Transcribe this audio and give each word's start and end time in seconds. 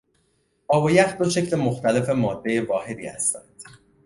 آب 0.67 0.83
و 0.83 0.89
یخ 0.91 1.15
دو 1.17 1.29
شکل 1.29 1.55
مختلف 1.55 2.09
مادهی 2.09 2.59
واحدی 2.59 3.07
هستند. 3.07 3.63